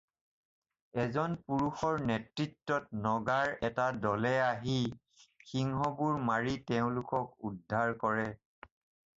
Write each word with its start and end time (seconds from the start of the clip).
এজন 1.01 1.33
পুৰুষৰ 1.49 1.99
নেতৃত্বত 2.11 3.01
নাগৰ 3.03 3.53
এটা 3.69 3.85
দলে 4.07 4.33
আহি 4.47 4.79
সিংহবোৰ 5.51 6.19
মাৰি 6.31 6.57
তেওঁলোকক 6.73 7.49
উদ্ধাৰ 7.51 7.97
কৰে। 8.07 8.27